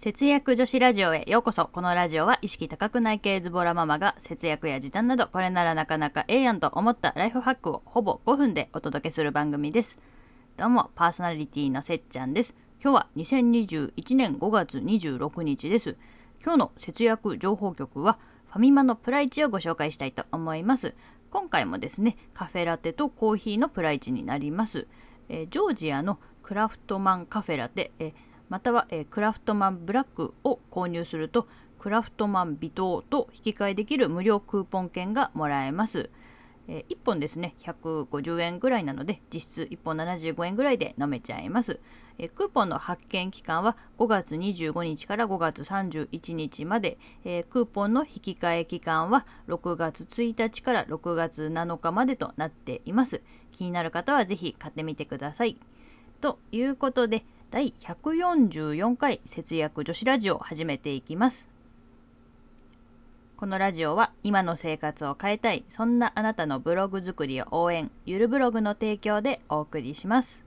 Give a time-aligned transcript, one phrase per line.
[0.00, 1.66] 節約女子ラジオへようこそ。
[1.72, 9.98] このラジオは意識高くない系ズボラママが節約や時短などこれならなかなかええやんと思ったライフハックをほぼ5分でお届けする番組です。
[10.56, 12.54] どうも、パーソナリティのせっちゃんです。
[12.80, 15.96] 今日は2021年5月26日です。
[16.44, 18.20] 今日の節約情報局は
[18.52, 20.94] ファミマのプライチをご紹介したいと思います。
[21.32, 24.86] 今回もですね、カフェラテとコーヒーのプライチになります。
[25.28, 31.46] えージョージアのクラフトマンカフェラテ、えーまたは、えクラフトマンブラックを購入すると
[31.78, 36.10] クラフトマン微糖と引き換えできる無料クーポン券がもらえます、
[36.66, 41.80] え1本ですね150円ぐらいなので実質1本75円ぐらいで飲めちゃいます、
[42.18, 53.22] えクーポンの発券期間は5月25日から5月31日まで、えクーポンの引き換え期間は6月1日から6月7日までとなっています。
[53.52, 55.58] 気になる方はぜひ買ってみてください。
[56.20, 61.48] ということで第144回節約女子ラジオを始めていきます。
[63.38, 65.64] このラジオは今の生活を変えたい。
[65.70, 70.44] そんなあなたのブログ作りを応援ゆるブログの提供でお送りします。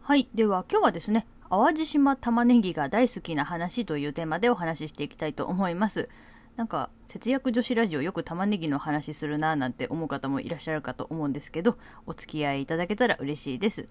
[0.00, 0.28] はい。
[0.34, 6.08] では今日はですね淡路島玉ねぎが大好きな話というテーマでお話ししていきたいと思います。
[6.56, 13.88] なんか節約女子ラジオよく玉ねぎの話するなぁなんて思う方もいらっしゃるかと思うんですけどお付き合いいただけたら嬉しいです。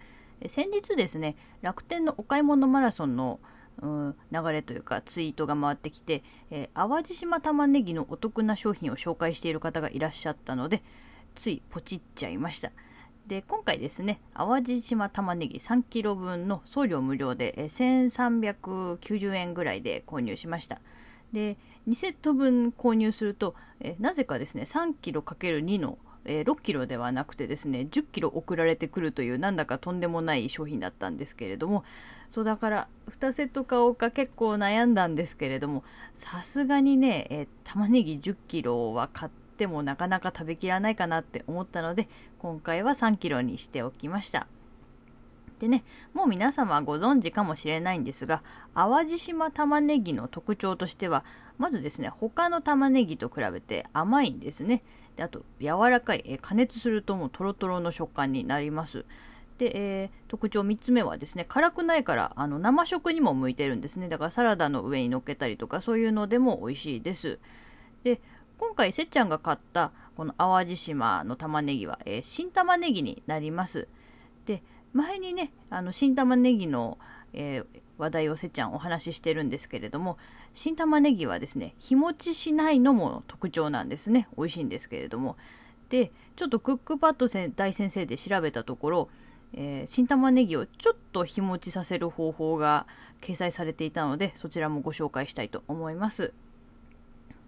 [0.47, 3.39] 先日ですね楽天のお買い物マラソンの
[3.81, 10.83] うん流れというかツイートが回ってきて、えー淡路島玉ねぎのお得な商品を紹介している方がいらっしゃったので
[11.35, 12.71] ついポチっちゃいました。
[13.27, 20.79] で今回ですね淡路島玉ねぎ3キロ分の送料無料でえー1390円ぐらいで購入しました。
[21.33, 31.83] で2セット分購入すると、えなぜかですね3キロ ×2 の、え6キロではなくてですね10キロ送られてくるというなんだかとんでもない商品だったんですけれども
[32.29, 32.87] そうだから
[33.19, 42.07] 2セット買おうか結構悩んだんですけれどもさすがにね、え玉ねぎ10キロは買ってもなかなか食べきらないかなって思ったので
[42.39, 44.47] 今回は3キロにしておきました。
[45.61, 45.83] でね
[46.15, 48.41] もう皆様ご存知かもしれないんですが
[48.73, 51.23] 淡路島玉ねぎの特徴としては
[51.59, 54.83] まずですね他の玉ねぎと比べて甘いんですね。
[55.15, 59.05] であと柔らかい、え加熱するともうトロトロの食感になります。
[59.59, 64.09] で、えー特徴3つ目はですね辛くないからあの生食にも向いてるんですね。
[64.09, 67.37] だからサラダの上に乗っけたりとかそういうのでも美味しいです。
[68.03, 68.19] で
[68.57, 73.87] 今回せっちゃんが買ったこの淡路島の玉ねぎは、えー新玉ねぎになります。
[74.47, 74.63] で
[74.93, 76.97] 前にねあの新玉ねぎの、
[77.33, 80.17] えー話題をせっちゃんお話ししてるんですけれども
[80.55, 84.27] 新玉ねぎはですね日持ちしないのも特徴なんですね。
[84.37, 85.37] 美味しいんですけれども。
[85.89, 89.09] でちょっとクックパッド大先生で調べたところ、
[89.53, 92.87] えー新玉ねぎをちょっと日持ちさせる方法が
[93.21, 96.33] 掲載されていたのでそちらもご紹介したいと思います。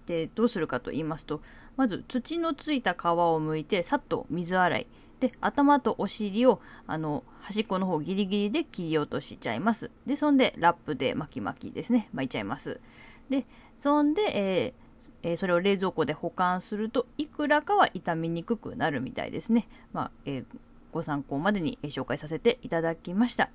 [0.05, 1.41] でどうするかと言いますと
[1.77, 4.87] まず土のついた皮を剥いてさっと水洗い。
[5.23, 9.89] で頭とお尻をあの端っこの方ギリギリで切り落としちゃいます。
[10.05, 12.09] でそんでラップで巻き巻きですね。
[12.11, 12.81] 巻いちゃいます。
[13.29, 13.45] で
[13.79, 14.83] そんで、えー
[15.23, 20.45] えーそれを冷蔵庫で保管するといくらかは傷みにくくなるみたいですね、まあえー
[20.91, 23.49] ご参考までにえ紹介させていただきました。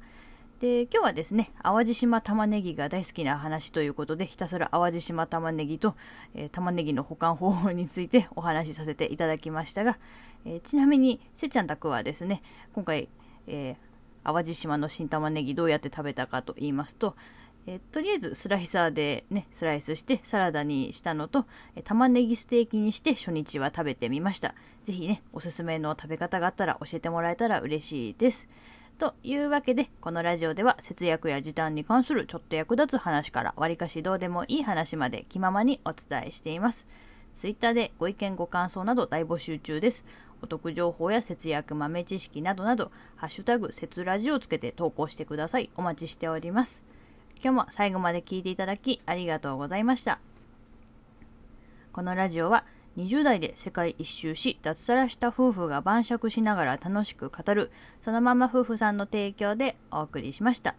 [0.60, 5.94] で今日はですね淡路島玉ねぎが大好きな話ということでひたすら淡路島玉ねぎと、
[6.34, 9.98] えー玉ねぎの保管方法について お話しさせていただきましたが、
[10.44, 12.42] えーちなみにせっちゃん宅はですね
[12.72, 13.08] 今回、
[13.46, 13.88] えー
[14.24, 17.14] 淡路島の新玉ねぎどうやって食べたかと言いますと、
[17.68, 21.46] えーとりあえずスライサーでねスライスしてサラダにしたのと、
[21.76, 24.56] えー玉ねぎステーキにして初日は食べてみました。
[24.86, 28.48] ぜひねおすすめの食べ方があったら教えてもらえたら嬉しいです。
[28.98, 36.84] というわけでこのラジオでは節約や時短に関するちょっと役立つ話からわりかしどうでもいい話まで気ままにお伝えしています。
[37.32, 40.04] ツイッターでご意見ご感想など大募集中です。
[40.42, 45.70] お得情報や節約豆知識などなどハッシュタグ節ラジをつけて投稿してください。
[45.76, 46.82] お待ちしております。
[47.36, 50.18] 今日も最後まで聞いていただきありがとうございました。
[51.92, 52.64] このラジオは
[52.98, 57.70] 20代で世界一周し脱サラした夫婦が晩酌しながら楽しく語る
[58.04, 60.74] そのまま夫婦さんの提供でお送りしました。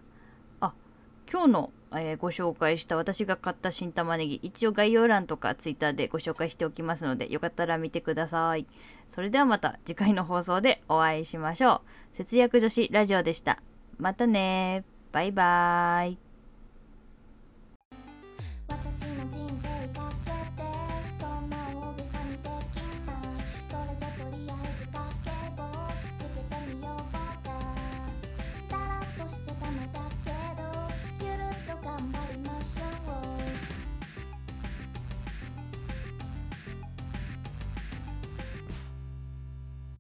[0.59, 0.73] あ
[1.31, 8.67] 今日の、えーご紹介した私が買った新玉ねぎ一応概要欄とかツイッターでご紹介しておきますのでよかったら見てください。
[9.15, 11.81] それではまた次回の放送でお会いしましょ
[12.13, 12.17] う。
[12.17, 13.61] 節約女子ラジオでした。
[13.97, 14.83] またね
[15.13, 16.28] バイバーイ。